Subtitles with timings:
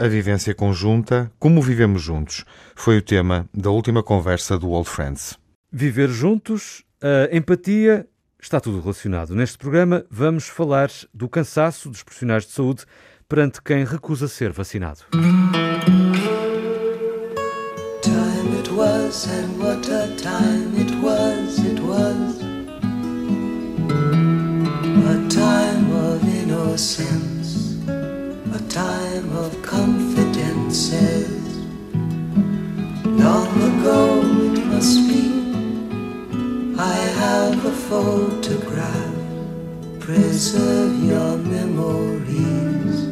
[0.00, 5.38] a vivência conjunta, como vivemos juntos, foi o tema da última conversa do Old Friends.
[5.70, 8.08] Viver juntos, a empatia,
[8.40, 9.34] está tudo relacionado.
[9.34, 12.86] Neste programa vamos falar do cansaço dos profissionais de saúde
[13.28, 15.00] perante quem recusa ser vacinado.
[18.00, 22.40] Time it was and what a time it was, it was
[25.04, 29.59] a time of innocence, a time of
[33.80, 35.22] Must be
[36.78, 39.14] I have a photograph.
[40.00, 43.08] Preserve your memories.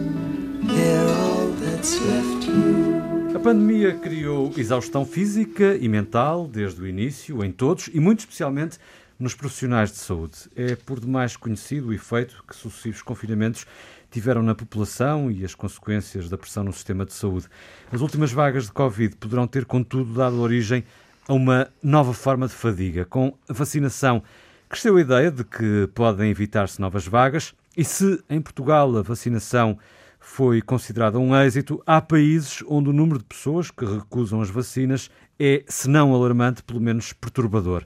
[0.62, 3.34] They're all that's left you.
[3.34, 8.78] A pandemia criou exaustão física e mental desde o início em todos e muito especialmente
[9.18, 10.36] nos profissionais de saúde.
[10.54, 13.66] É por demais conhecido o efeito que sucessivos confinamentos
[14.10, 17.46] tiveram na população e as consequências da pressão no sistema de saúde.
[17.92, 20.84] As últimas vagas de Covid poderão ter, contudo, dado origem
[21.26, 23.04] a uma nova forma de fadiga.
[23.04, 24.23] Com a vacinação,
[24.68, 29.78] cresceu a ideia de que podem evitar-se novas vagas e se em Portugal a vacinação
[30.18, 35.10] foi considerada um êxito, há países onde o número de pessoas que recusam as vacinas
[35.38, 37.84] é, se não alarmante, pelo menos perturbador.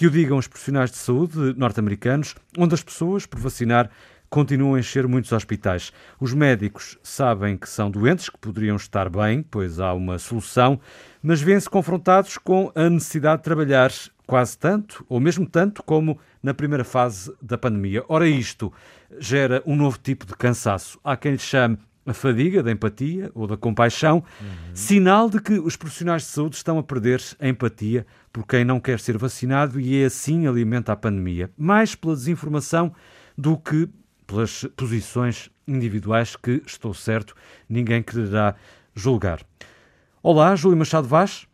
[0.00, 3.90] Que o digam os profissionais de saúde norte-americanos, onde as pessoas, por vacinar,
[4.30, 5.92] continuam a encher muitos hospitais.
[6.18, 10.80] Os médicos sabem que são doentes, que poderiam estar bem, pois há uma solução,
[11.22, 13.92] mas vêem-se confrontados com a necessidade de trabalhar
[14.26, 18.02] quase tanto, ou mesmo tanto, como na primeira fase da pandemia.
[18.08, 18.72] Ora, isto
[19.18, 20.98] gera um novo tipo de cansaço.
[21.04, 21.76] Há quem lhe chame
[22.10, 24.74] a fadiga da empatia ou da compaixão, uhum.
[24.74, 28.80] sinal de que os profissionais de saúde estão a perder a empatia por quem não
[28.80, 31.50] quer ser vacinado e é assim alimenta a pandemia.
[31.56, 32.92] Mais pela desinformação
[33.38, 33.88] do que
[34.26, 37.34] pelas posições individuais que, estou certo,
[37.68, 38.56] ninguém quererá
[38.92, 39.40] julgar.
[40.20, 41.46] Olá, Júlio Machado Vaz.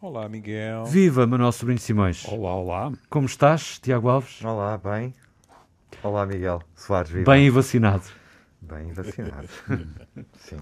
[0.00, 0.86] Olá, Miguel.
[0.86, 2.26] Viva, Manuel Sobrinho Simões.
[2.26, 2.92] Olá, olá.
[3.08, 4.44] Como estás, Tiago Alves?
[4.44, 5.14] Olá, bem.
[6.02, 7.10] Olá, Miguel Soares.
[7.12, 7.30] Viva.
[7.30, 8.19] Bem vacinado.
[8.70, 9.48] Bem vacinado.
[10.38, 10.60] Sim.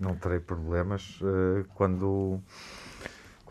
[0.00, 2.40] Não terei problemas uh, quando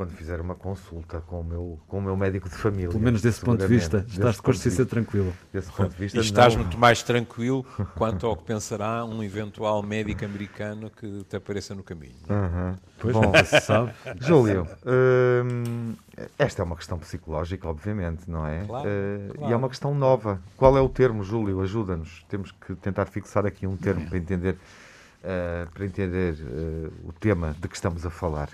[0.01, 2.89] quando fizer uma consulta com o meu, com o meu médico de família.
[2.89, 5.31] Pelo menos desse ponto de vista, estás de consciência tranquilo.
[5.53, 6.63] Desse ponto de vista, e estás não...
[6.63, 7.63] muito mais tranquilo
[7.95, 12.15] quanto ao que pensará um eventual médico americano que te apareça no caminho.
[12.27, 12.75] Uhum.
[12.97, 13.93] Pois Bom, se sabe.
[14.19, 15.93] Júlio, hum,
[16.39, 18.65] esta é uma questão psicológica, obviamente, não é?
[18.65, 19.51] Claro, uh, claro.
[19.51, 20.41] E é uma questão nova.
[20.57, 21.61] Qual é o termo, Júlio?
[21.61, 22.25] Ajuda-nos.
[22.27, 24.05] Temos que tentar fixar aqui um termo é.
[24.07, 28.49] para entender, uh, para entender uh, o tema de que estamos a falar.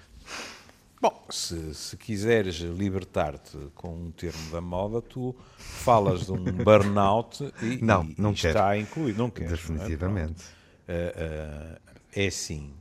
[1.00, 7.54] Bom, se, se quiseres libertar-te com um termo da moda, tu falas de um burnout
[7.62, 9.20] e, não, e, não e está incluído.
[9.20, 10.44] Não queres, Definitivamente.
[10.88, 11.76] Não é?
[11.76, 12.74] Uh, uh, é assim.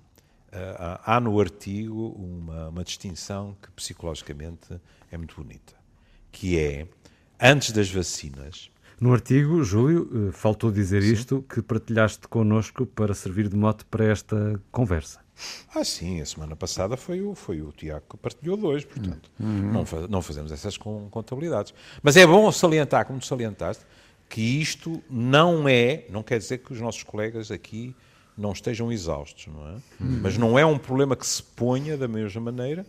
[0.48, 5.74] Uh, há no artigo uma, uma distinção que psicologicamente é muito bonita,
[6.32, 6.88] que é,
[7.38, 11.12] antes das vacinas, no artigo, Júlio, faltou dizer Sim.
[11.12, 15.25] isto que partilhaste connosco para servir de mote para esta conversa.
[15.74, 19.72] Ah, sim, a semana passada foi o, foi o Tiago que partilhou dois, portanto, uhum.
[19.72, 21.74] não, não fazemos essas contabilidades.
[22.02, 23.84] Mas é bom salientar, como tu salientaste,
[24.28, 27.94] que isto não é, não quer dizer que os nossos colegas aqui
[28.36, 29.72] não estejam exaustos, não é?
[29.72, 30.20] Uhum.
[30.22, 32.86] Mas não é um problema que se ponha da mesma maneira,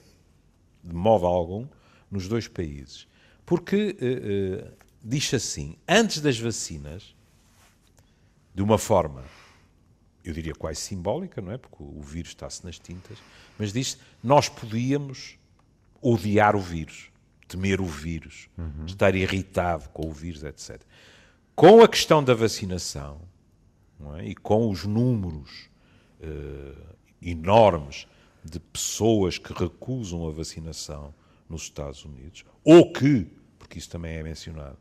[0.84, 1.66] de modo algum,
[2.10, 3.08] nos dois países.
[3.46, 7.16] Porque, uh, uh, diz assim, antes das vacinas,
[8.54, 9.24] de uma forma
[10.28, 11.58] eu diria quase simbólica, não é?
[11.58, 13.18] Porque o vírus está-se nas tintas,
[13.58, 15.38] mas diz nós podíamos
[16.02, 17.10] odiar o vírus,
[17.48, 18.86] temer o vírus, uhum.
[18.86, 20.82] estar irritado com o vírus, etc.
[21.56, 23.22] Com a questão da vacinação
[24.18, 24.26] é?
[24.26, 25.70] e com os números
[26.22, 28.08] uh, enormes
[28.44, 31.14] de pessoas que recusam a vacinação
[31.50, 33.28] nos Estados Unidos, ou que,
[33.58, 34.78] porque isso também é mencionado,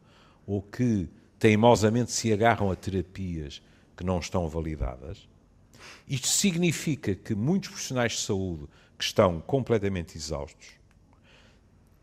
[0.47, 1.09] ou que
[1.39, 3.63] teimosamente se agarram a terapias
[3.97, 5.29] que não estão validadas,
[6.09, 8.67] isto significa que muitos profissionais de saúde
[8.99, 10.77] que estão completamente exaustos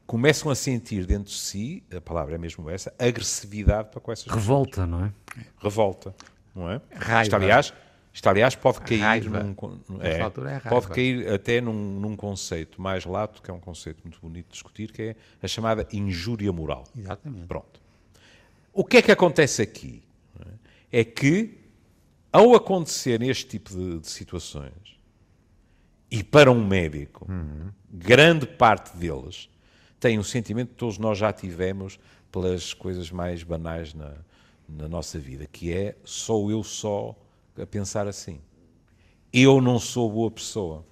[0.05, 4.27] começam a sentir dentro de si, a palavra é mesmo essa, agressividade para com essas
[4.27, 4.89] Revolta, pessoas.
[4.89, 5.13] não é?
[5.61, 6.15] Revolta,
[6.55, 6.81] não é?
[6.93, 7.23] Raiva.
[7.23, 7.73] Isto, aliás,
[8.13, 9.43] isto, aliás, pode cair, raiva.
[9.43, 14.01] num, é, é pode cair até num, num, conceito mais lato, que é um conceito
[14.03, 16.83] muito bonito de discutir, que é a chamada injúria moral.
[16.95, 17.47] Exatamente.
[17.47, 17.81] Pronto.
[18.71, 20.03] O que é que acontece aqui?
[20.91, 21.62] É que
[22.33, 24.73] ao acontecer este tipo de, de situações,
[26.09, 27.71] e para um médico, uhum.
[27.89, 29.49] grande parte deles
[29.99, 31.97] tem um sentimento que todos nós já tivemos
[32.31, 34.13] pelas coisas mais banais na,
[34.67, 37.15] na nossa vida, que é sou eu só
[37.57, 38.41] a pensar assim.
[39.31, 40.85] eu não sou boa pessoa.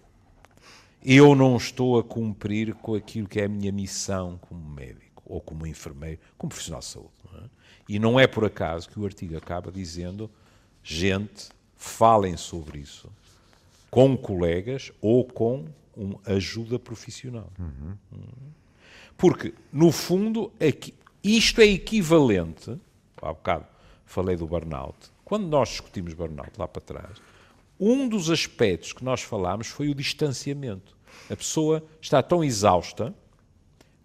[1.03, 5.41] Eu não estou a cumprir com aquilo que é a minha missão como médico, ou
[5.41, 7.11] como enfermeiro, como profissional de saúde.
[7.25, 7.43] Não é?
[7.89, 10.29] E não é por acaso que o artigo acaba dizendo:
[10.83, 13.09] gente, falem sobre isso
[13.89, 17.51] com colegas ou com uma ajuda profissional.
[17.59, 17.97] Uhum.
[19.17, 20.51] Porque, no fundo,
[21.21, 22.79] isto é equivalente,
[23.21, 23.65] há bocado
[24.05, 27.17] falei do burnout, quando nós discutimos burnout lá para trás,
[27.79, 30.95] um dos aspectos que nós falámos foi o distanciamento.
[31.29, 33.13] A pessoa está tão exausta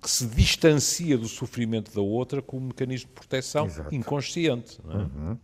[0.00, 3.94] que se distancia do sofrimento da outra com um mecanismo de proteção Exato.
[3.94, 4.78] inconsciente.
[4.88, 4.96] É?
[4.96, 5.38] Uhum.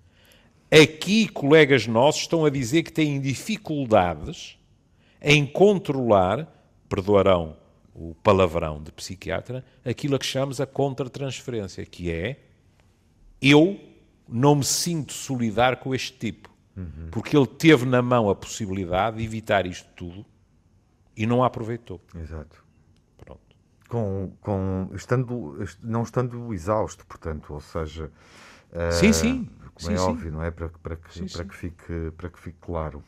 [0.72, 4.58] Aqui, colegas nossos estão a dizer que têm dificuldades
[5.20, 6.48] em controlar,
[6.88, 7.56] perdoarão
[7.94, 12.40] o palavrão de psiquiatra, aquilo a que chamamos a contratransferência, que é
[13.40, 13.78] eu
[14.26, 17.08] não me sinto solidário com este tipo, uhum.
[17.10, 20.24] porque ele teve na mão a possibilidade de evitar isto tudo
[21.14, 22.00] e não a aproveitou.
[22.14, 22.64] Exato.
[23.19, 23.40] Pronto.
[23.90, 28.10] Com, com, estando, não estando exausto, portanto, ou seja...
[28.90, 29.48] Sim, uh, sim.
[29.82, 30.02] Como sim, é sim.
[30.02, 30.50] óbvio, não é?
[30.50, 33.02] Para, para, que, sim, para, Que fique, para que fique claro.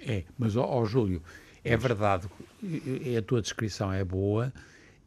[0.00, 1.22] É, mas, ó, ó Júlio,
[1.64, 2.28] é verdade,
[3.18, 4.52] a tua descrição é boa,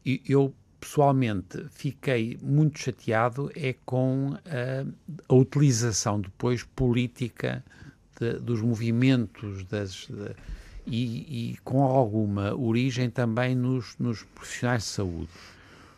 [0.05, 4.85] e eu pessoalmente fiquei muito chateado é com a,
[5.29, 7.63] a utilização depois política
[8.19, 10.35] de, dos movimentos das, de,
[10.87, 15.29] e, e, com alguma origem também nos, nos, profissionais de saúde.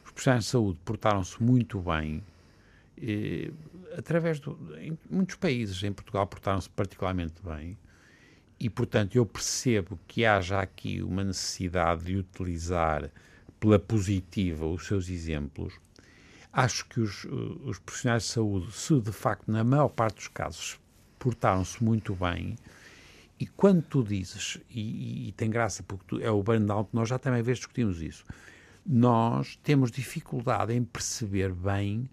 [0.05, 2.21] Os profissionais de saúde portaram-se muito bem,
[3.01, 3.49] eh,
[3.97, 7.77] através do, em muitos países, em Portugal portaram-se particularmente bem,
[8.59, 13.09] e portanto eu percebo que haja aqui uma necessidade de utilizar
[13.59, 15.73] pela positiva os seus exemplos,
[16.51, 20.79] acho que os, os profissionais de saúde, se de facto, na maior parte dos casos,
[21.17, 22.55] portaram-se muito bem,
[23.39, 27.09] e quando tu dizes, e, e, e tem graça porque tu, é o burnout, nós
[27.09, 28.23] já também vez discutimos isso,
[28.85, 32.09] nós temos dificuldade em perceber bem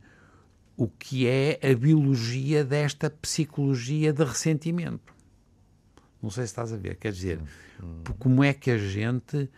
[0.81, 5.13] o que é a biologia desta psicologia de ressentimento.
[6.23, 7.39] Não sei se estás a ver, quer dizer,
[7.83, 8.03] hum.
[8.19, 9.51] como é que a gente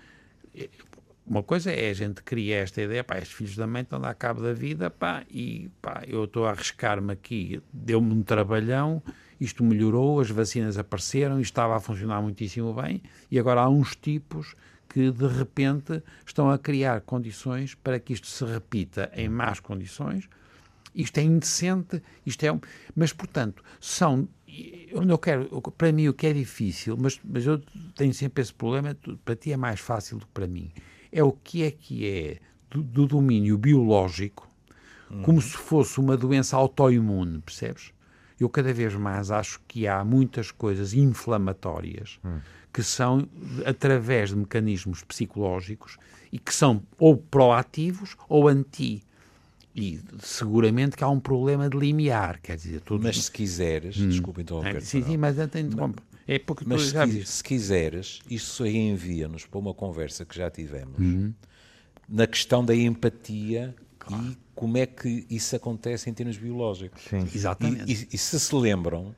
[1.24, 4.02] uma coisa é a gente cria esta ideia, pá, estes filhos da mãe estão a
[4.02, 9.00] dar cabo da vida, pá, e pá, eu estou a arriscar-me aqui, deu-me um trabalhão,
[9.40, 13.94] isto melhorou, as vacinas apareceram, isto estava a funcionar muitíssimo bem, e agora há uns
[13.94, 14.56] tipos
[14.88, 20.28] que de repente estão a criar condições para que isto se repita em más condições.
[20.94, 22.60] Isto é indecente, isto é.
[22.94, 24.28] Mas, portanto, são.
[24.90, 25.48] Eu quero,
[25.78, 27.58] para mim, o que é difícil, mas, mas eu
[27.96, 28.94] tenho sempre esse problema,
[29.24, 30.70] para ti é mais fácil do que para mim
[31.12, 32.38] é o que é que é
[32.70, 34.50] do, do domínio biológico,
[35.10, 35.22] uhum.
[35.22, 37.92] como se fosse uma doença autoimune, percebes?
[38.40, 42.40] Eu cada vez mais acho que há muitas coisas inflamatórias uhum.
[42.72, 43.28] que são
[43.64, 45.98] através de mecanismos psicológicos
[46.32, 49.04] e que são ou proativos ou anti.
[49.74, 52.80] E seguramente que há um problema de limiar, quer dizer...
[52.82, 53.04] Tudo...
[53.04, 54.08] Mas se quiseres, hum.
[54.08, 54.76] desculpa interromper.
[54.76, 56.02] É, sim, sim, mas interrompo.
[56.26, 60.98] É porque Mas se, se, quiseres, isso aí envia-nos para uma conversa que já tivemos
[60.98, 61.32] uhum.
[62.08, 64.24] na questão da empatia claro.
[64.24, 67.02] e como é que isso acontece em termos biológicos.
[67.02, 67.28] Sim.
[67.34, 67.90] Exatamente.
[67.90, 69.14] E, e, e, se se lembram,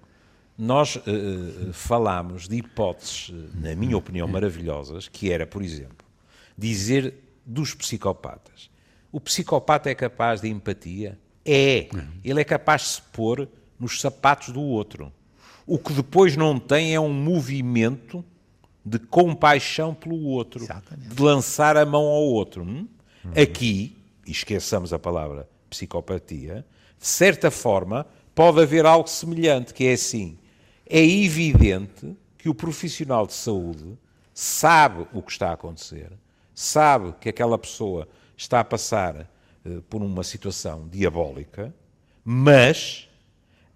[0.56, 6.06] nós uh, falámos de hipóteses, na minha opinião, maravilhosas, que era, por exemplo,
[6.56, 7.14] dizer
[7.44, 8.70] dos psicopatas.
[9.14, 11.16] O psicopata é capaz de empatia?
[11.44, 11.86] É.
[11.94, 12.00] Uhum.
[12.24, 15.12] Ele é capaz de se pôr nos sapatos do outro.
[15.64, 18.24] O que depois não tem é um movimento
[18.84, 21.14] de compaixão pelo outro, Exatamente.
[21.14, 22.64] de lançar a mão ao outro.
[22.64, 22.88] Hum?
[23.24, 23.32] Uhum.
[23.40, 26.66] Aqui, esqueçamos a palavra psicopatia,
[26.98, 28.04] de certa forma
[28.34, 30.36] pode haver algo semelhante, que é assim:
[30.84, 33.96] é evidente que o profissional de saúde
[34.34, 36.10] sabe o que está a acontecer,
[36.52, 39.28] sabe que aquela pessoa está a passar
[39.64, 41.74] uh, por uma situação diabólica,
[42.24, 43.08] mas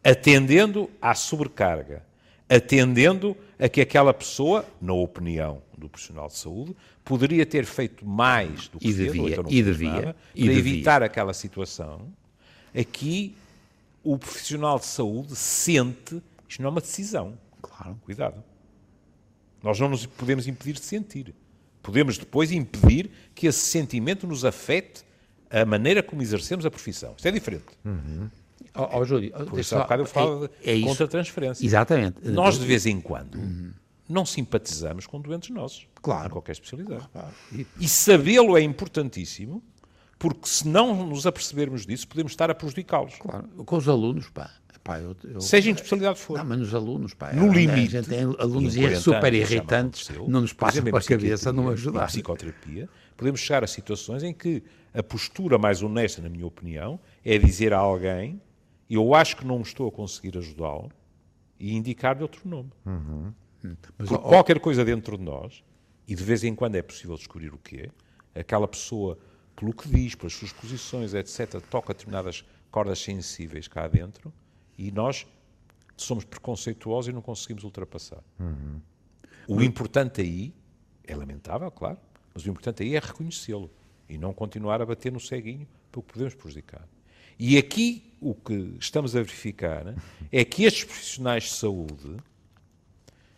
[0.03, 2.05] atendendo à sobrecarga,
[2.49, 6.75] atendendo a que aquela pessoa, na opinião do profissional de saúde,
[7.05, 10.55] poderia ter feito mais do que e fez, devia, então e devia, nada, e para
[10.55, 10.73] devia.
[10.73, 12.09] evitar aquela situação.
[12.79, 13.35] Aqui,
[14.03, 17.38] o profissional de saúde sente, isto não é uma decisão.
[17.61, 17.99] Claro.
[18.05, 18.43] Cuidado.
[19.62, 21.35] Nós não nos podemos impedir de sentir.
[21.88, 25.02] Podemos depois impedir que esse sentimento nos afete
[25.49, 27.14] a maneira como exercemos a profissão.
[27.16, 27.64] Isto é diferente.
[27.83, 28.28] Uhum.
[28.75, 31.64] Oh, oh, Júlio, Por isso, há bocado eu falo é, é contra-transferência.
[31.64, 32.28] Exatamente.
[32.28, 33.73] Nós, de vez em quando, uhum.
[34.07, 35.88] não simpatizamos com doentes nossos.
[36.02, 36.28] Claro.
[36.28, 37.09] Qualquer especialidade.
[37.11, 37.35] Claro.
[37.50, 39.62] E, e sabê-lo é importantíssimo,
[40.18, 43.14] porque se não nos apercebermos disso, podemos estar a prejudicá-los.
[43.14, 43.49] Claro.
[43.64, 44.50] Com os alunos, pá.
[44.88, 46.38] Pá, eu, eu, Seja em que especialidade for.
[46.38, 47.30] Não, mas nos alunos, pá.
[47.35, 50.54] No a- limite, A gente tem alunos em e é 40 super irritantes, não nos
[50.54, 52.04] passa pela cabeça não ajudar.
[52.04, 54.62] Em psicoterapia, podemos chegar a situações em que
[54.95, 58.40] a postura mais honesta, na minha opinião, é dizer a alguém
[58.88, 60.90] eu acho que não estou a conseguir ajudá-lo
[61.61, 62.71] e indicar-lhe outro nome.
[62.83, 65.62] Mas, Porque ó, qualquer coisa dentro de nós,
[66.07, 69.18] e de vez em quando é possível descobrir o que é, aquela pessoa,
[69.54, 74.33] pelo que diz, pelas suas posições, etc., toca determinadas cordas sensíveis cá dentro
[74.78, 75.26] e nós
[75.97, 78.23] somos preconceituosos e não conseguimos ultrapassar.
[79.49, 80.54] O importante aí,
[81.04, 81.99] é lamentável, claro,
[82.32, 83.70] mas o importante aí é reconhecê-lo
[84.08, 86.87] e não continuar a bater no ceguinho porque podemos prejudicar.
[87.38, 89.97] E aqui o que estamos a verificar né,
[90.30, 92.16] é que estes profissionais de saúde,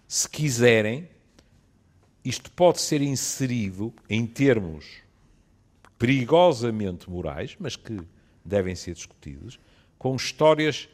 [0.06, 1.08] se quiserem,
[2.24, 5.02] isto pode ser inserido em termos
[5.98, 8.00] perigosamente morais, mas que
[8.44, 9.60] devem ser discutidos,
[9.98, 10.88] com histórias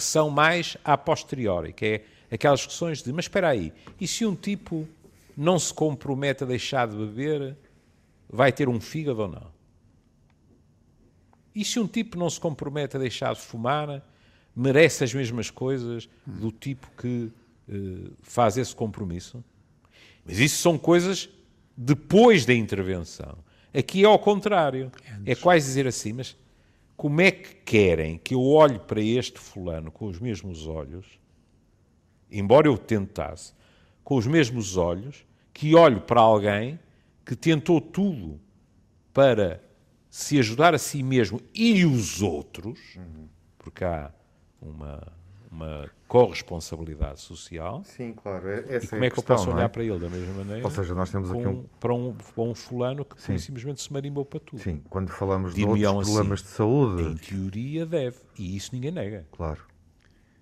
[0.00, 2.04] que são mais a posteriori, que é
[2.34, 4.88] aquelas questões de, mas espera aí, e se um tipo
[5.36, 7.54] não se compromete a deixar de beber,
[8.26, 9.46] vai ter um fígado ou não?
[11.54, 14.02] E se um tipo não se compromete a deixar de fumar,
[14.56, 17.30] merece as mesmas coisas do tipo que
[17.68, 19.44] eh, faz esse compromisso?
[20.24, 21.28] Mas isso são coisas
[21.76, 23.36] depois da intervenção.
[23.74, 24.90] Aqui é ao contrário.
[25.26, 26.36] É quase dizer assim, mas
[27.00, 31.18] como é que querem que eu olhe para este fulano com os mesmos olhos,
[32.30, 33.54] embora eu tentasse,
[34.04, 36.78] com os mesmos olhos, que olho para alguém
[37.24, 38.38] que tentou tudo
[39.14, 39.64] para
[40.10, 42.78] se ajudar a si mesmo e os outros,
[43.56, 44.12] porque há
[44.60, 45.10] uma,
[45.50, 48.48] uma corresponsabilidade social, Sim, claro.
[48.48, 49.68] é- Essa e como é, a que eu questão, posso não olhar é?
[49.68, 50.64] para ele da mesma maneira?
[50.64, 51.64] Ou seja, nós temos aqui um.
[51.80, 54.62] para, um, para um fulano que e simplesmente se marimbou para tudo.
[54.62, 57.02] Sim, quando falamos de outros assim, problemas de saúde.
[57.02, 59.26] Em teoria deve, e isso ninguém nega.
[59.32, 59.60] Claro.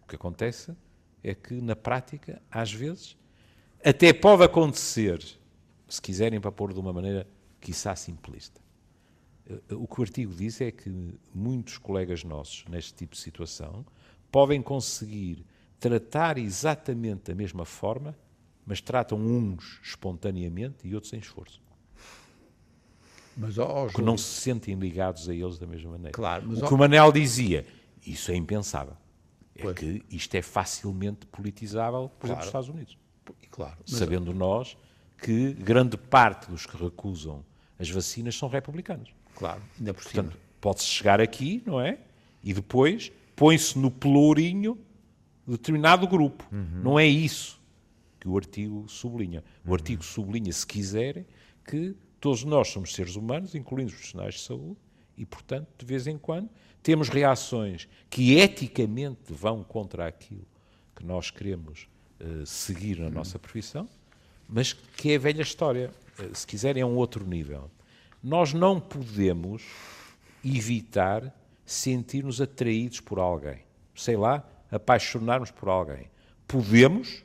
[0.05, 0.77] O que acontece
[1.25, 3.17] é que, na prática, às vezes,
[3.85, 5.23] até pode acontecer,
[5.89, 7.27] se quiserem para pôr de uma maneira,
[7.61, 8.61] quiçá simplista.
[9.49, 10.91] Eh, O que o artigo diz é que
[11.35, 13.85] muitos colegas nossos, neste tipo de situação,
[14.31, 15.45] podem conseguir
[15.81, 18.17] tratar exatamente da mesma forma,
[18.67, 21.61] mas tratam uns espontaneamente e outros em esforço.
[23.37, 26.13] mas, Porque Júlio, não se sentem ligados a eles da mesma maneira.
[26.13, 27.65] Claro, mas o que o Manel dizia,
[28.05, 28.97] isso é impensável.
[29.55, 29.77] É Pois.
[29.79, 32.37] que isto é facilmente politizável, por exemplo, Claro.
[32.39, 32.99] nos Estados Unidos.
[33.51, 34.77] claro, mas, Sabendo nós
[35.21, 37.45] que grande parte dos que recusam
[37.79, 39.11] as vacinas são republicanos.
[39.35, 40.23] claro, ainda por cima.
[40.25, 41.99] Portanto, pode-se chegar aqui, não é?
[42.43, 44.77] E depois põe-se no pelourinho
[45.47, 46.45] de determinado grupo.
[46.83, 47.59] Não é isso
[48.19, 49.45] que o artigo sublinha.
[49.65, 51.25] O artigo sublinha, se quiserem,
[51.65, 54.77] que todos nós somos seres humanos, incluindo os profissionais de saúde,
[55.17, 56.51] e, portanto, de vez em quando,
[56.83, 60.47] temos reações que eticamente vão contra aquilo
[60.95, 63.89] que nós queremos eh, seguir na nossa profissão,
[64.49, 65.93] mas que é a velha história.
[66.19, 67.71] Eh, se quiserem, é um outro nível.
[68.23, 69.63] Nós não podemos
[70.45, 71.33] evitar
[71.69, 73.59] sentir-nos atraídos por alguém.
[73.95, 76.11] Sei lá, apaixonarmos por alguém.
[76.47, 77.23] Podemos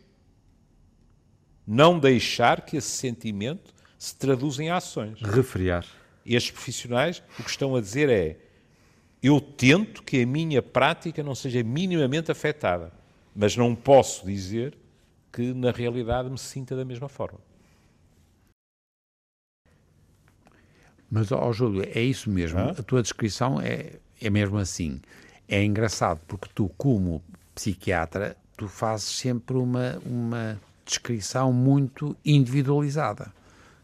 [1.65, 5.21] não deixar que esse sentimento se traduza em ações.
[5.21, 5.85] Refriar.
[6.25, 8.37] Estes profissionais o que estão a dizer é:
[9.21, 12.91] eu tento que a minha prática não seja minimamente afetada,
[13.33, 14.77] mas não posso dizer
[15.31, 17.39] que na realidade me sinta da mesma forma.
[21.09, 22.59] Mas, ó Júlio, é isso mesmo.
[22.59, 22.71] Hã?
[22.71, 24.99] A tua descrição é, é mesmo assim.
[25.47, 27.21] É engraçado porque tu, como
[27.53, 33.31] psiquiatra, tu fazes sempre uma, uma descrição muito individualizada.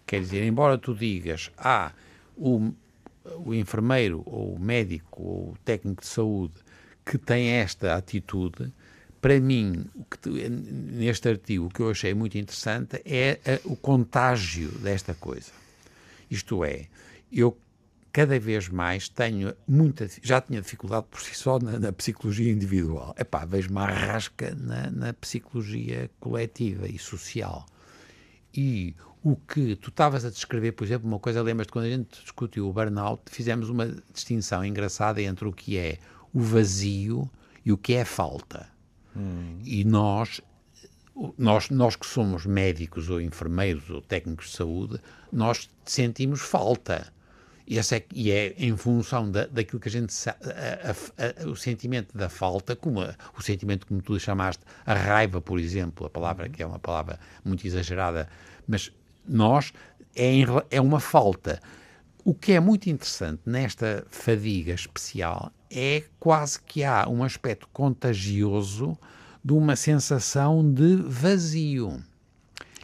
[0.06, 1.92] Quer dizer, embora tu digas, ah,
[2.36, 2.72] o,
[3.46, 6.54] o enfermeiro, ou o médico, ou o técnico de saúde
[7.06, 8.72] que tem esta atitude,
[9.22, 9.86] para mim,
[10.26, 15.52] neste artigo, o que eu achei muito interessante é a- o contágio desta coisa.
[16.32, 16.86] Isto é,
[17.32, 17.58] eu
[18.12, 20.10] cada vez mais tenho muita.
[20.22, 23.16] Já tinha dificuldade por si só na, na psicologia individual.
[23.18, 27.66] Epá, vejo uma rasca na, na psicologia coletiva e social.
[28.54, 32.22] E o que tu estavas a descrever, por exemplo, uma coisa, lembras-te quando a gente
[32.22, 35.98] discutiu o burnout, fizemos uma distinção engraçada entre o que é
[36.34, 37.30] o vazio
[37.66, 38.68] e o que é falta.
[39.66, 40.42] E nós
[41.38, 45.00] nós, nós que somos médicos ou enfermeiros ou técnicos de saúde,
[45.32, 47.12] nós sentimos falta.
[47.70, 51.46] E, essa é, e é em função da, daquilo que a gente sa- a- a-
[51.46, 53.00] a- o sentimento da falta, como
[53.38, 57.20] o sentimento como tu chamaste, a raiva, por exemplo, a palavra que é uma palavra
[57.46, 58.28] muito exagerada,
[58.68, 58.92] mas
[59.28, 59.72] nós
[60.16, 61.62] é, em é uma falta.
[62.26, 68.98] O que é muito interessante nesta fadiga especial é quase que há um aspecto contagioso
[69.46, 72.04] de uma sensação de vazio.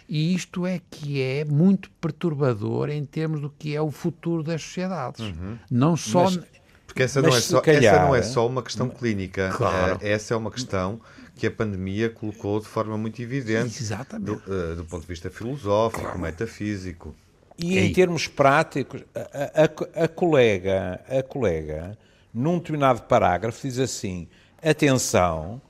[0.08, 4.62] E isto é que é muito perturbador em termos do que é o futuro das
[4.62, 5.22] sociedades.
[5.22, 5.58] Uhum.
[5.70, 6.26] Não só.
[6.26, 6.40] Mas-
[6.86, 9.50] Porque essa Mas não, é só, calhar- essa não é só uma questão clínica.
[9.58, 9.98] Claro.
[10.02, 11.02] Eh, essa é uma questão
[11.36, 14.26] que a pandemia colocou de forma muito evidente Exatamente.
[14.46, 17.14] do, eh, do ponto de vista filosófico, metafísico.
[17.58, 17.88] E Ei.
[17.88, 21.98] em termos práticos, a, a- a colega, a colega,
[22.34, 24.28] num determinado parágrafo, diz assim:
[24.64, 25.62] atenção,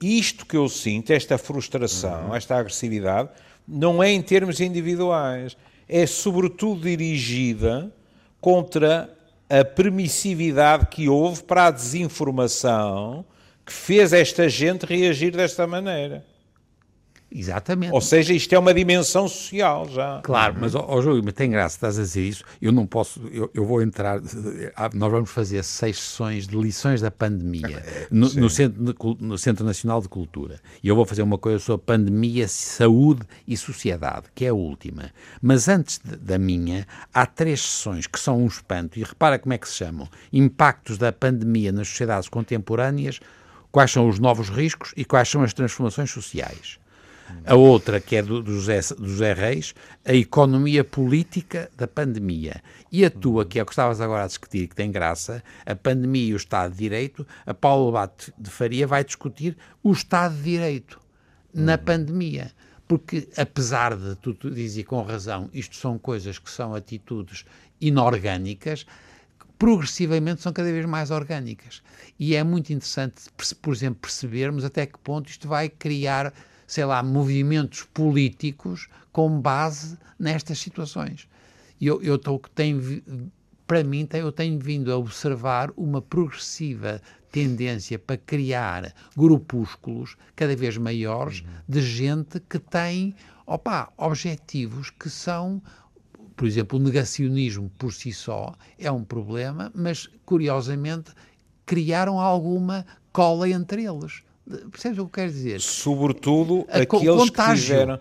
[0.00, 3.28] isto que eu sinto, esta frustração, esta agressividade,
[3.66, 5.56] não é em termos individuais,
[5.88, 7.92] é sobretudo dirigida
[8.40, 9.10] contra
[9.48, 13.24] a permissividade que houve para a desinformação
[13.64, 16.24] que fez esta gente reagir desta maneira.
[17.36, 17.92] Exatamente.
[17.92, 20.20] Ou seja, isto é uma dimensão social já.
[20.22, 22.44] Claro, mas, ó, ó, Júlio, mas tem graça, estás a dizer isso.
[22.62, 24.20] Eu não posso, eu, eu vou entrar.
[24.76, 29.64] ah, Nós vamos fazer seis sessões de lições da pandemia no, no Centro, no Centro
[29.64, 30.60] Nacional de Cultura.
[30.80, 35.10] E eu vou fazer uma coisa sobre pandemia, saúde e sociedade, que é a última.
[35.42, 38.96] Mas antes de- da minha, há três sessões que são um espanto.
[38.96, 43.18] E repara como é que se chamam: Impactos da pandemia nas sociedades contemporâneas,
[43.72, 46.78] quais são os novos riscos e quais são as transformações sociais.
[47.46, 52.62] A outra, que é do, do, José, do José Reis, a economia política da pandemia.
[52.90, 55.74] E a tua, que é o que estavas agora a discutir, que tem graça, a
[55.74, 60.34] pandemia e o Estado de Direito, a Paulo Bate de Faria vai discutir o Estado
[60.36, 61.00] de Direito
[61.52, 62.50] na pandemia.
[62.86, 67.44] Porque, apesar de, tu, tu dizes e com razão, isto são coisas que são atitudes
[67.80, 68.86] inorgânicas,
[69.58, 71.82] progressivamente são cada vez mais orgânicas.
[72.18, 73.22] E é muito interessante,
[73.60, 76.32] por exemplo, percebermos até que ponto isto vai criar,
[76.66, 81.28] sei lá, movimentos políticos com base nestas situações.
[81.80, 83.02] E eu, eu tô, tenho,
[83.66, 90.76] para mim, eu tenho vindo a observar uma progressiva tendência para criar grupúsculos cada vez
[90.76, 93.14] maiores de gente que tem,
[93.46, 95.60] opa, objetivos que são
[96.36, 101.12] por exemplo, o negacionismo por si só é um problema, mas curiosamente
[101.64, 104.22] criaram alguma cola entre eles.
[104.70, 105.60] Percebes o que quero dizer?
[105.60, 107.64] sobretudo A aqueles que contágio.
[107.64, 108.00] tiveram,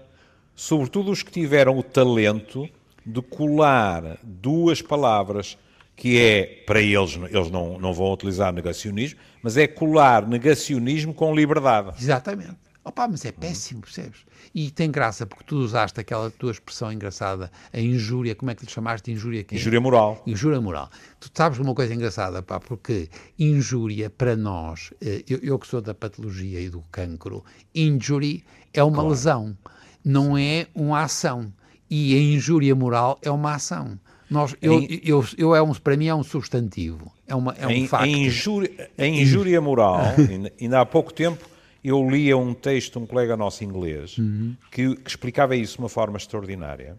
[0.55, 2.67] sobretudo os que tiveram o talento
[3.05, 5.57] de colar duas palavras
[5.95, 11.35] que é, para eles, eles não, não vão utilizar negacionismo, mas é colar negacionismo com
[11.35, 11.91] liberdade.
[11.99, 12.57] Exatamente.
[12.85, 14.25] Opa, mas é péssimo, percebes?
[14.53, 18.65] E tem graça, porque tu usaste aquela tua expressão engraçada, a injúria, como é que
[18.65, 19.09] lhe chamaste?
[19.09, 19.55] Injúria quê?
[19.55, 20.21] Injúria moral.
[20.27, 20.89] Injúria moral.
[21.17, 25.81] Tu sabes uma coisa engraçada, pá, porque injúria para nós, eh, eu, eu que sou
[25.81, 27.43] da patologia e do cancro,
[27.73, 28.43] injury
[28.73, 29.57] é uma lesão,
[30.03, 31.53] não é uma ação.
[31.89, 33.97] E a injúria moral é uma ação.
[34.29, 37.67] Nós, eu, Em- eu, eu é um, para mim é um substantivo, é, uma, é
[37.67, 38.05] um em, facto.
[38.07, 40.01] em injúria, em injúria moral,
[40.59, 41.47] ainda há pouco tempo,
[41.83, 44.55] eu lia um texto de um colega nosso inglês Uhum.
[44.71, 46.97] que, que explicava isso de uma forma extraordinária,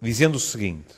[0.00, 0.94] dizendo o seguinte: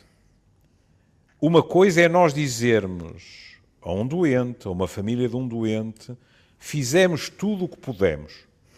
[1.41, 6.17] uma coisa é nós dizermos a um doente, a uma família de um doente,
[6.59, 8.33] fizemos tudo o que pudemos.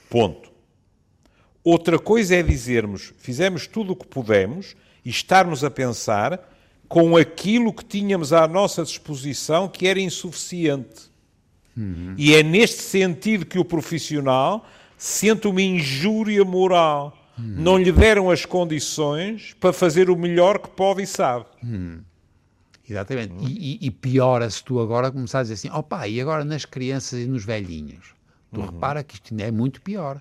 [0.09, 0.51] Ponto.
[1.63, 6.51] Outra coisa é dizermos fizemos tudo o que pudemos e estarmos a pensar
[6.89, 11.14] com aquilo que tínhamos à nossa disposição que era insuficiente.
[12.17, 17.17] E é neste sentido que o profissional sente uma injúria moral.
[17.37, 21.47] Não lhe deram as condições para fazer o melhor que pode e sabe.
[22.89, 23.35] Exatamente.
[23.41, 26.65] E, e, e piora se tu agora começares a dizer assim, opa, e agora nas
[26.65, 28.15] crianças e nos velhinhos?
[28.53, 30.21] Tu repara que isto ainda é muito pior.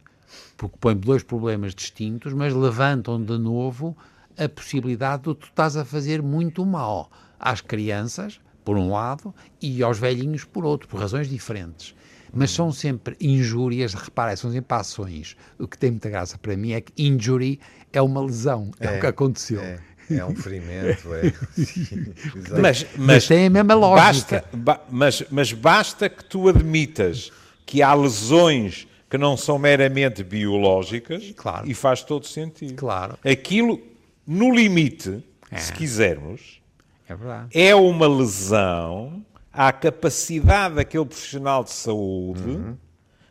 [0.57, 3.95] Porque põe dois problemas distintos, mas levantam de novo
[4.35, 9.81] a possibilidade de tu estás a fazer muito mal às crianças, por um lado, e
[9.83, 11.93] aos velhinhos, por outro, por razões diferentes.
[12.35, 15.35] Mas são sempre injúrias, repara, são sempre ações.
[15.59, 17.59] O que tem muita graça para mim é que injury
[17.91, 19.61] é uma lesão, é, o que aconteceu.
[19.61, 21.27] É, é um ferimento, é.
[21.57, 22.61] Exato.
[22.61, 24.37] Mas, Mas tem a mesma lógica.
[24.51, 27.31] Basta, ba- mas, mas basta que tu admitas
[27.65, 31.69] que há lesões que não são meramente biológicas Claro.
[31.69, 32.73] e faz todo sentido.
[32.73, 33.15] Claro.
[33.23, 33.79] Aquilo,
[34.25, 35.57] no limite, É.
[35.59, 36.59] se quisermos,
[37.13, 37.47] É verdade.
[37.53, 42.75] é uma lesão à capacidade daquele profissional de saúde Uhum.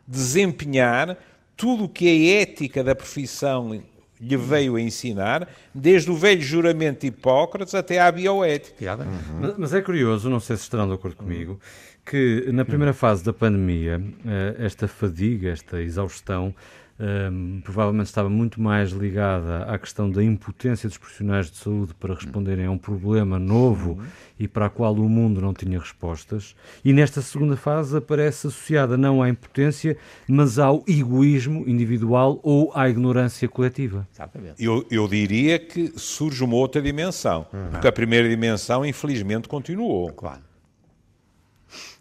[0.07, 1.17] desempenhar
[1.57, 3.83] tudo o que a ética da profissão
[4.21, 8.77] lhe veio a ensinar, desde o velho juramento de Hipócrates até à bioética.
[8.85, 9.25] Exatamente.
[9.41, 11.59] Mas, mas é curioso, não sei se estarão de acordo comigo,
[12.07, 16.55] que na primeira fase da pandemia, eh, esta fadiga, esta exaustão,
[17.03, 22.15] um, provavelmente estava muito mais ligada à questão da impotência dos profissionais de saúde para
[22.15, 24.07] responderem a um problema novo uhum.
[24.39, 26.55] e para a qual o mundo não tinha respostas.
[26.85, 29.97] E nesta segunda fase aparece associada não à impotência,
[30.29, 34.07] mas ao egoísmo individual ou à ignorância coletiva.
[34.15, 34.63] Exatamente.
[34.65, 37.71] Eu, eu diria que surge uma outra dimensão, uhum.
[37.73, 40.13] porque a primeira dimensão, infelizmente, continuou.
[40.13, 40.43] Claro.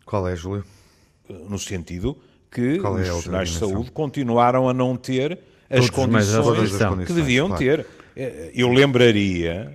[0.05, 0.63] Qual é, Júlio?
[1.49, 2.15] No sentido
[2.51, 7.47] que Qual os é profissionais de saúde continuaram a não ter as condições que deviam
[7.47, 7.63] claro.
[7.63, 7.87] ter.
[8.15, 9.73] Eh, eu lembraria,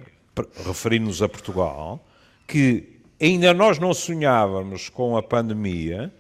[0.66, 2.06] referindo-nos a Portugal,
[2.46, 6.12] que ainda nós não sonhávamos com a pandemia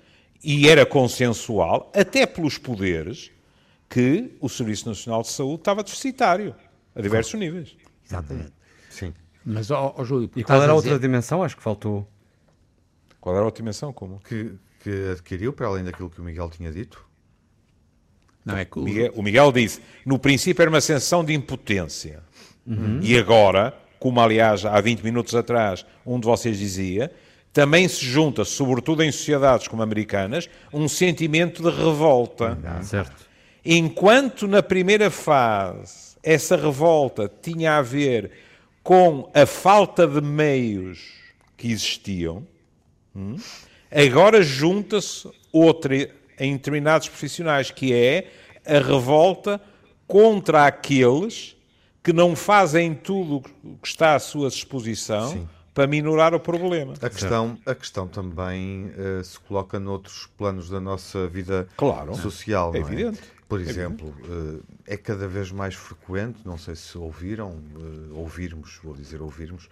[0.42, 3.30] e era consensual, até pelos poderes,
[3.88, 6.54] que o Serviço Nacional de Saúde estava deficitário
[6.94, 7.46] a diversos claro.
[7.46, 7.76] níveis.
[8.04, 8.52] Exatamente.
[8.88, 9.12] Sim.
[9.44, 11.42] Mas, ó, ó Júlio, e qual era a outra dimensão?
[11.42, 12.08] Acho que faltou.
[13.20, 13.92] Qual era a outra dimensão?
[13.92, 14.20] Como?
[14.20, 14.54] Que
[14.86, 17.04] que adquiriu, para além daquilo que o Miguel tinha dito?
[18.44, 18.82] Não, é que o...
[18.82, 22.22] Miguel, o Miguel disse, no princípio era uma sensação de impotência.
[22.64, 23.00] Uhum.
[23.02, 27.12] E agora, como aliás há 20 minutos atrás um de vocês dizia,
[27.52, 32.50] também se junta, sobretudo em sociedades como americanas, um sentimento de revolta.
[32.50, 32.82] Uhum.
[32.84, 33.26] Certo.
[33.64, 38.30] Enquanto na primeira fase essa revolta tinha a ver
[38.84, 41.12] com a falta de meios
[41.56, 42.46] que existiam,
[43.14, 43.36] hum,
[43.90, 48.30] Agora junta-se outra em determinados profissionais, que é
[48.66, 49.60] a revolta
[50.06, 51.56] contra aqueles
[52.02, 55.48] que não fazem tudo o que está à sua disposição Sim.
[55.74, 56.94] para minorar o problema.
[57.00, 62.72] A questão, a questão também uh, se coloca noutros planos da nossa vida claro, social.
[62.74, 63.20] É, é evidente.
[63.48, 68.94] Por exemplo, uh, é cada vez mais frequente, não sei se ouviram, uh, ouvirmos, vou
[68.94, 69.68] dizer ouvirmos,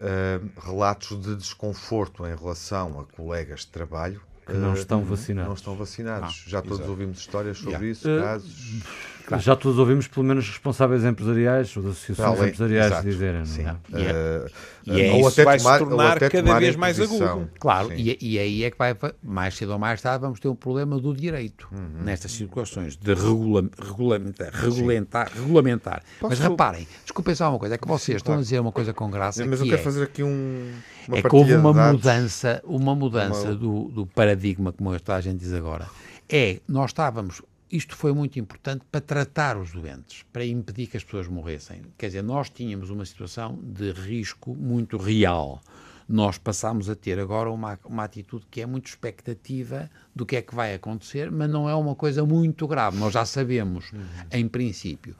[0.00, 5.48] uh, relatos de desconforto em relação a colegas de trabalho que não estão vacinados.
[5.48, 6.44] Não estão vacinados.
[6.46, 6.90] Ah, Já todos exato.
[6.90, 7.88] ouvimos histórias sobre yeah.
[7.88, 8.82] isso, casos.
[9.26, 9.42] Claro.
[9.42, 13.08] Já todos ouvimos, pelo menos, responsáveis empresariais ou associações Além, empresariais exato.
[13.08, 13.44] dizerem.
[13.44, 13.62] Sim.
[13.64, 13.76] Não é?
[13.88, 14.50] E, é, uh,
[14.86, 17.50] e é ou até vai tomar, se tornar cada vez mais agudo.
[17.58, 20.54] Claro, e, e, aí é que vai, mais cedo ou mais tarde, vamos ter um
[20.54, 22.04] problema do direito uhum.
[22.04, 24.52] nestas situações de regula, regulamentar.
[24.52, 26.02] regulamentar, regulamentar.
[26.22, 28.40] Mas reparem, desculpem só uma coisa, é que vocês Sim, estão claro.
[28.40, 29.44] a dizer uma coisa com graça.
[29.44, 30.70] Mas eu quero é, fazer aqui um.
[31.10, 33.54] é que houve uma mudança, uma mudança uma...
[33.56, 35.88] Do, do paradigma, como a gente diz agora.
[36.28, 41.04] É, nós estávamos isto foi muito importante para tratar os doentes, para impedir que as
[41.04, 41.82] pessoas morressem.
[41.98, 45.60] Quer dizer, nós tínhamos uma situação de risco muito real.
[46.08, 50.42] Nós passámos a ter agora uma, uma atitude que é muito expectativa do que é
[50.42, 52.96] que vai acontecer, mas não é uma coisa muito grave.
[52.96, 54.00] Nós já sabemos, uhum.
[54.30, 55.16] em princípio.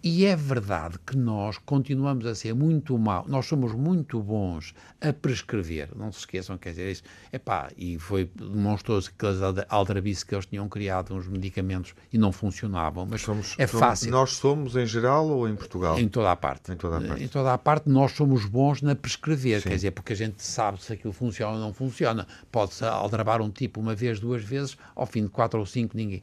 [0.00, 5.12] E é verdade que nós continuamos a ser muito mal, nós somos muito bons a
[5.12, 10.36] prescrever, não se esqueçam, quer dizer, isso, epá, e foi, demonstrou-se que aqueles aldrabices que
[10.36, 14.12] eles tinham criado uns medicamentos e não funcionavam, mas somos, é somos, fácil.
[14.12, 15.98] Nós somos em geral ou em Portugal?
[15.98, 16.70] Em toda a parte.
[16.70, 17.24] Em toda a parte.
[17.24, 19.68] Em toda a parte nós somos bons na prescrever, Sim.
[19.70, 22.24] quer dizer, porque a gente sabe se aquilo funciona ou não funciona.
[22.52, 26.22] Pode-se aldrabar um tipo uma vez, duas vezes, ao fim de quatro ou cinco ninguém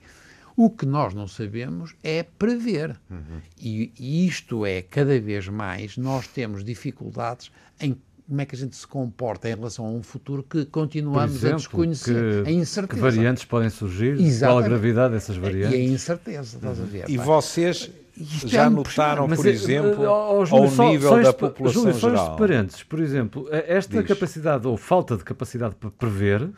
[0.55, 2.97] o que nós não sabemos é prever.
[3.09, 3.41] Uhum.
[3.59, 7.95] E, e isto é, cada vez mais, nós temos dificuldades em
[8.27, 11.55] como é que a gente se comporta em relação a um futuro que continuamos exemplo,
[11.55, 12.43] a desconhecer.
[12.43, 12.95] Que, a incerteza.
[12.95, 14.13] Que variantes podem surgir?
[14.13, 14.39] Exatamente.
[14.39, 15.77] Qual a gravidade dessas variantes?
[15.77, 17.07] E a incerteza, estás a ver.
[17.07, 21.99] E vocês isto já é notaram, por exemplo, uh, ao nível só da população Júlio,
[21.99, 22.25] geral?
[22.25, 24.07] Só parentes, por exemplo, esta Diz.
[24.07, 26.49] capacidade ou falta de capacidade para prever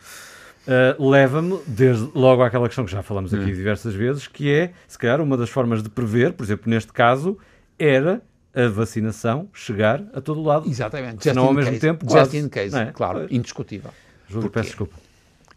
[0.68, 3.54] uh, leva-me desde logo àquela questão que já falamos aqui hum.
[3.54, 7.38] diversas vezes, que é, se calhar, uma das formas de prever, por exemplo, neste caso,
[7.80, 8.22] era
[8.54, 10.70] a vacinação chegar a todo lado.
[10.70, 11.24] Exatamente.
[11.24, 11.82] Senão, ao mesmo case.
[11.82, 12.32] tempo, quase...
[12.32, 12.92] Just in case, é?
[12.92, 13.92] claro, indiscutível.
[14.28, 14.96] Júlio, peço desculpa.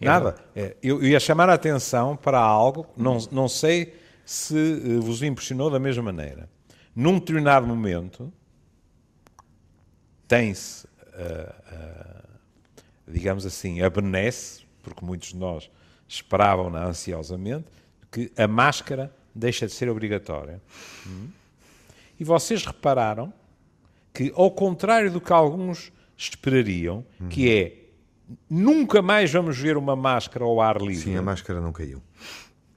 [0.01, 0.37] Nada.
[0.57, 3.95] É, eu ia chamar a atenção para algo, não, não sei
[4.25, 6.49] se eh, vos impressionou da mesma maneira.
[6.95, 8.33] Num determinado momento,
[10.27, 12.29] tem-se, uh, uh,
[13.09, 15.71] digamos assim, a benesse porque muitos de nós
[16.09, 17.67] esperavam-na ansiosamente,
[18.11, 20.61] que a máscara deixa de ser obrigatória.
[22.19, 23.33] E vocês repararam
[24.13, 27.81] que, ao contrário do que alguns esperariam, que é
[28.49, 31.05] nunca mais vamos ver uma máscara ao ar livre.
[31.05, 32.03] Sim, a máscara não caiu.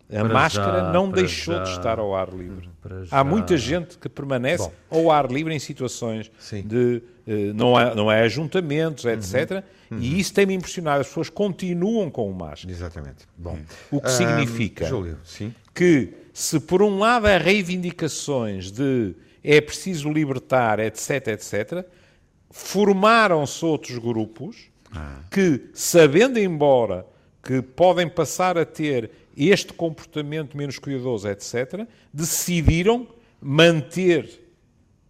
[0.09, 2.69] A para máscara já, não deixou já, de estar ao ar livre.
[3.09, 4.73] Há muita gente que permanece Bom.
[4.99, 6.61] ao ar livre em situações Sim.
[6.61, 9.63] de uh, não, há, não é ajuntamentos, etc.
[9.89, 9.99] Uhum.
[9.99, 11.01] E isso tem-me impressionado.
[11.01, 12.71] As pessoas continuam com o máscara.
[12.71, 13.25] Exatamente.
[13.37, 13.57] Bom,
[13.89, 15.17] o que significa Júlio,
[15.73, 21.85] que se por um lado há reivindicações de é preciso libertar, etc, etc,
[22.49, 25.19] formaram-se outros grupos ah.
[25.29, 27.05] que, sabendo embora
[27.43, 33.07] que podem passar a ter este comportamento menos cuidadoso, etc., decidiram
[33.41, 34.41] manter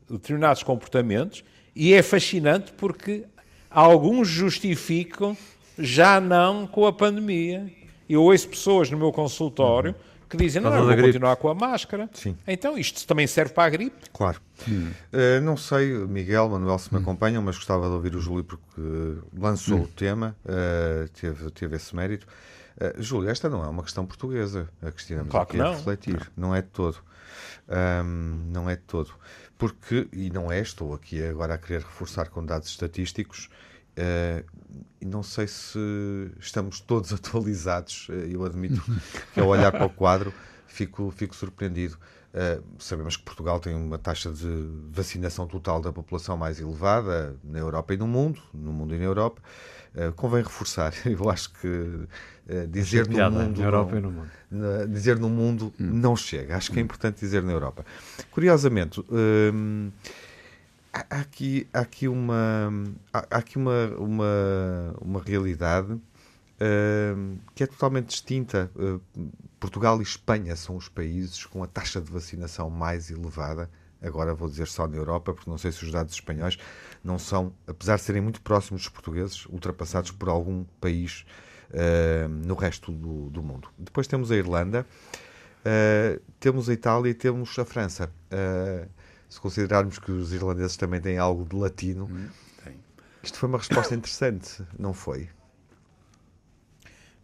[0.09, 1.43] determinados comportamentos
[1.75, 3.25] e é fascinante porque
[3.69, 5.35] alguns justificam
[5.77, 7.71] já não com a pandemia.
[8.07, 9.95] Eu ouço pessoas no meu consultório
[10.29, 12.09] que dizem, não, eu causa vou continuar com a máscara.
[12.13, 12.35] Sim.
[12.47, 14.09] Então, isto também serve para a gripe.
[14.11, 14.41] Claro.
[14.67, 19.21] Uh, não sei, Miguel, Manuel, se me acompanham, mas gostava de ouvir o Júlio porque
[19.37, 22.25] lançou o tema, uh, teve, teve esse mérito.
[22.77, 25.65] Uh, Júlio, esta não é uma questão portuguesa, a que estivemos Claro aqui que a
[25.65, 25.73] não.
[25.73, 26.31] refletir.
[26.35, 26.55] Não.
[26.55, 26.97] é de todo.
[27.69, 29.11] Ahm, não é de todo.
[29.57, 33.49] Porque, e não é, estou aqui agora a querer reforçar com dados estatísticos,
[34.99, 35.79] e não sei se
[36.39, 38.81] estamos todos atualizados, eh, eu admito
[39.33, 40.33] que ao olhar para o quadro
[40.67, 41.97] fico, fico surpreendido.
[42.33, 44.47] Eh, sabemos que Portugal tem uma taxa de
[44.91, 49.03] vacinação total da população mais elevada na Europa e no mundo, no mundo e na
[49.05, 49.41] Europa.
[49.93, 52.07] Eh, convém reforçar, eu acho que
[52.69, 53.57] dizer no Piada, mundo.
[53.59, 54.87] na Europa não- e no mundo.
[54.89, 56.57] dizer no mundo não chega.
[56.57, 57.85] Acho que é importante dizer na Europa.
[58.31, 59.89] Curiosamente, hum,
[60.93, 62.71] há, aqui, há aqui uma,
[63.13, 68.69] há, aqui uma, uma, uma realidade hum, que é totalmente distinta.
[68.75, 69.01] Uh,
[69.59, 73.69] Portugal e Espanha são os países com a taxa de vacinação mais elevada.
[74.01, 76.57] Agora vou dizer só na Europa, porque não sei se os dados espanhóis
[77.01, 81.25] não são, apesar de serem muito próximos dos portugueses, ultrapassados por algum país
[81.73, 83.67] uh, no resto do, do mundo.
[83.77, 84.85] Depois temos a Irlanda,
[85.65, 88.11] uh, temos a Itália e temos a França.
[88.31, 88.87] Uh,
[89.29, 92.07] se considerarmos que os irlandeses também têm algo de latino,
[93.23, 95.27] isto foi uma resposta interessante, não foi?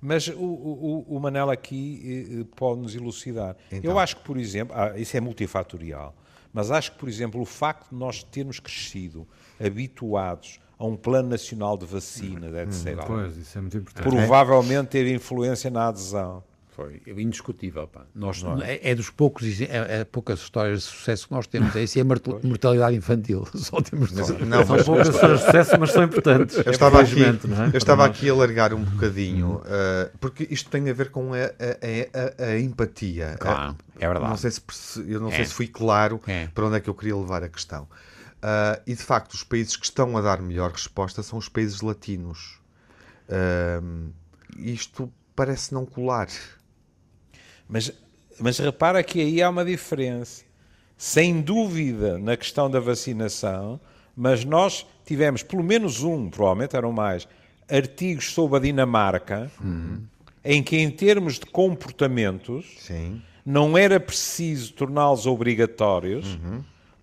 [0.01, 3.55] Mas o, o, o Manel aqui pode nos elucidar.
[3.71, 3.91] Então.
[3.91, 6.15] Eu acho que, por exemplo, ah, isso é multifatorial,
[6.51, 9.27] mas acho que, por exemplo, o facto de nós termos crescido
[9.59, 14.07] habituados a um plano nacional de vacina, etc., Pois, isso é muito importante.
[14.09, 16.41] provavelmente teve influência na adesão.
[16.69, 17.85] Foi indiscutível.
[17.89, 18.03] Pá.
[18.15, 18.91] Nós, é?
[18.91, 21.75] é dos poucos, é, é poucas histórias de sucesso que nós temos.
[21.75, 23.45] É isso e a mortal- mortalidade infantil.
[23.53, 26.55] Só temos Mas, não, São mas- poucas histórias de sucesso, mas são importantes.
[26.65, 27.29] Eu estava aqui, é?
[27.73, 31.37] eu estava aqui a largar um bocadinho, uh, porque isto tem a ver com a,
[31.37, 33.35] a- a- a- a empatia.
[33.37, 34.29] Claro, é verdade.
[34.29, 34.63] Não sei se,
[35.05, 35.35] eu não É.
[35.35, 36.47] sei se fui claro É.
[36.47, 37.89] para onde é que eu queria levar a questão.
[38.39, 41.81] Uh, e de facto, os países que estão a dar melhor resposta são os países
[41.81, 42.59] latinos.
[43.27, 44.11] Uh,
[44.57, 46.27] isto parece não colar.
[47.67, 47.91] Mas,
[48.39, 50.43] mas repara que aí há uma diferença.
[50.97, 53.79] Sem dúvida na questão da vacinação,
[54.15, 57.27] mas nós tivemos pelo menos um, provavelmente eram mais,
[57.69, 59.49] artigos sobre a Dinamarca,
[60.43, 63.21] em que, em termos de comportamentos, Sim.
[63.45, 66.37] não era preciso torná-los obrigatórios,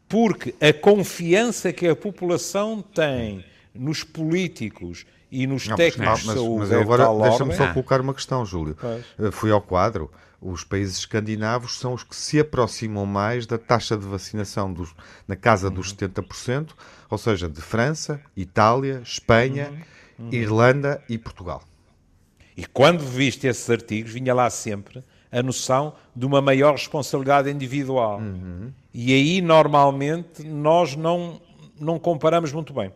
[0.09, 6.35] porque a confiança que a população tem nos políticos e nos Não, mas, técnicos mas-
[6.35, 8.77] de saúde mas é eu de agora deixa-me só colocar uma questão, Júlio.
[8.81, 9.05] Pois.
[9.19, 10.11] Uh, Fui ao quadro.
[10.40, 14.95] Os países escandinavos são os que se aproximam mais da taxa de vacinação dos,
[15.27, 16.69] na casa dos 70%,
[17.11, 19.73] ou seja, de França, Itália, Espanha,
[20.31, 21.62] Irlanda e Portugal.
[22.57, 25.03] E quando viste esses artigos, vinha lá sempre
[25.38, 28.20] a noção de uma maior responsabilidade individual.
[28.94, 31.40] E aí, normalmente, nós não,
[31.79, 32.90] não comparamos muito bem.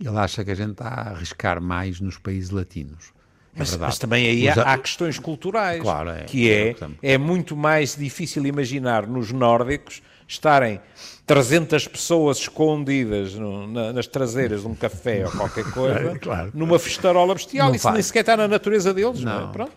[0.00, 3.12] Ele acha que a gente está a arriscar mais nos países latinos.
[3.54, 6.24] É Mas, mas também aí há, há questões culturais, Claro, é.
[6.24, 6.96] que é, exemplo.
[7.02, 10.80] é muito mais difícil imaginar nos nórdicos estarem
[11.26, 16.50] 300 pessoas escondidas no- na- nas traseiras de um café ou qualquer coisa, Claro.
[16.54, 17.68] numa festarola bestial.
[17.68, 18.06] Não Isso nem faz.
[18.06, 19.24] sequer está na natureza deles.
[19.24, 19.32] Não.
[19.32, 19.40] é?
[19.40, 19.52] Não.
[19.52, 19.72] Pronto.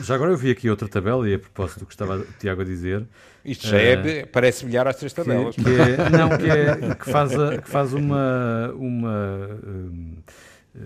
[0.00, 2.62] Já agora eu vi aqui outra tabela, e a propósito do que estava o Tiago
[2.62, 3.06] a dizer,
[3.44, 5.54] Isto já é, parece bilhar às três que, tabelas.
[5.56, 10.16] que é, não, que, é, que faz, a- que faz uma, uma hum,
[10.74, 10.80] eh,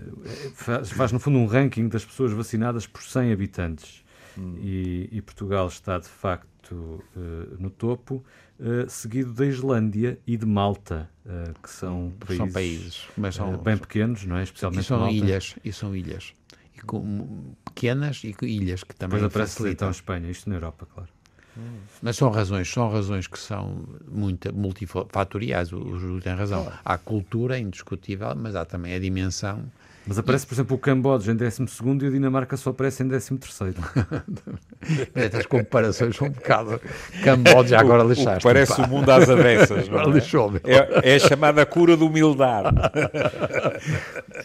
[0.55, 4.03] faz, faz, no fundo um ranking das pessoas vacinadas por 100 habitantes
[4.59, 7.19] e, e Portugal está de facto eh,
[7.59, 8.23] no topo
[8.59, 13.37] eh, seguido da Islândia e de Malta eh, que são países, São países, mas eh,
[13.37, 14.41] são, bem pequenos, não é?
[14.41, 15.13] e especialmente são Malta.
[15.13, 16.33] ilhas, e são ilhas.
[16.85, 19.87] Com, pequenas e ilhas que também Depois aparece ali então facilitam.
[19.87, 21.09] a Espanha, isto na Europa, claro.
[22.01, 26.67] Mas são razões, são razões que são muito multifatoriais, o, o Júlio tem razão.
[26.83, 29.63] Há cultura indiscutível, mas há também a dimensão.
[30.05, 31.61] Mas aparece, por exemplo, o Camboja em 12
[32.01, 33.39] e a Dinamarca só aparece em 13
[35.15, 36.81] Estas comparações são um bocado.
[37.23, 38.43] Camboja agora O lixaste.
[38.43, 39.87] parece o mundo às avessas.
[39.87, 40.19] não Agora é?
[40.19, 40.59] lixou-me.
[40.65, 42.75] É, é a chamada cura da humildade.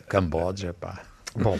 [0.08, 1.00] Camboja, pá.
[1.36, 1.58] Bom,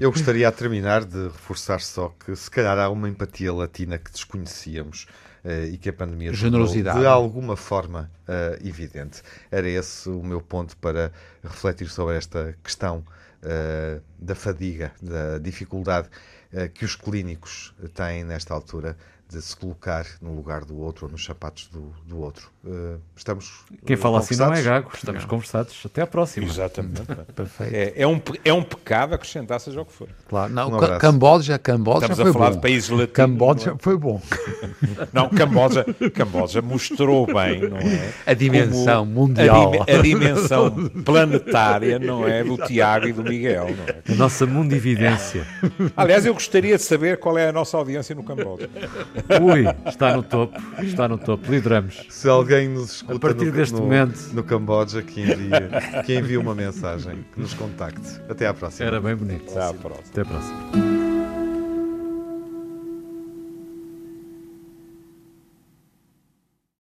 [0.00, 4.10] eu gostaria a terminar de reforçar só que se calhar há uma empatia latina que
[4.10, 5.06] desconhecíamos
[5.44, 6.98] eh, e que a pandemia Generosidade.
[6.98, 9.22] de alguma forma eh, evidente.
[9.50, 13.04] Era esse o meu ponto para refletir sobre esta questão
[13.42, 16.08] uh, da fadiga, da dificuldade
[16.52, 18.96] uh, que os clínicos têm nesta altura
[19.28, 22.50] de se colocar no lugar do outro ou nos sapatos do, do outro.
[22.62, 23.64] Uh, estamos.
[23.86, 25.28] Quem fala assim não é gago, estamos não.
[25.28, 25.80] conversados.
[25.82, 26.44] Até à próxima.
[26.44, 27.02] Exatamente.
[27.34, 27.74] Perfeito.
[27.74, 30.08] É, é, um, é um pecado acrescentar, seja o que for.
[30.28, 32.56] Claro, não, um Camboja, Camboja Estamos foi a falar bom.
[32.56, 33.12] de países latinos.
[33.12, 33.74] Camboja é?
[33.78, 34.20] foi bom.
[35.12, 38.12] Não, Camboja, Camboja mostrou bem, não é?
[38.26, 39.72] A dimensão Como mundial.
[39.80, 42.44] A, a, dimensão planetária, não é?
[42.44, 44.12] Do Tiago e do Miguel, não é?
[44.12, 45.46] A nossa mundividência.
[45.96, 48.68] Aliás, eu gostaria de saber qual é a nossa audiência no Camboja.
[49.40, 52.06] Ui, está no topo, está no topo, lideramos.
[52.08, 55.50] Se alguém nos escuta a partir no, deste no, momento no Camboja, que envie,
[56.04, 58.20] que envie uma mensagem, que nos contacte.
[58.28, 58.86] Até à próxima.
[58.86, 59.50] Era bem bonito.
[59.50, 60.04] Até à próxima.
[60.10, 60.99] Até à próxima.